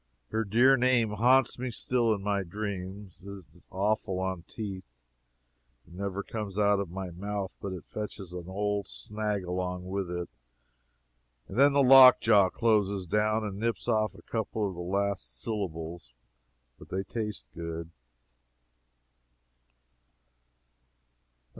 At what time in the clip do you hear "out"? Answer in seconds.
6.57-6.79